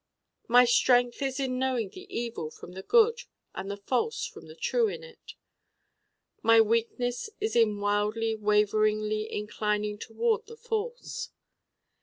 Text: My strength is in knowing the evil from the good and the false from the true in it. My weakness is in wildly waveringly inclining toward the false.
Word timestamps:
My 0.47 0.65
strength 0.65 1.21
is 1.21 1.39
in 1.39 1.59
knowing 1.59 1.91
the 1.91 2.07
evil 2.11 2.49
from 2.49 2.71
the 2.71 2.81
good 2.81 3.21
and 3.53 3.69
the 3.69 3.77
false 3.77 4.25
from 4.25 4.47
the 4.47 4.55
true 4.55 4.87
in 4.87 5.03
it. 5.03 5.35
My 6.41 6.59
weakness 6.59 7.29
is 7.39 7.55
in 7.55 7.79
wildly 7.79 8.33
waveringly 8.35 9.31
inclining 9.31 9.99
toward 9.99 10.47
the 10.47 10.57
false. 10.57 11.29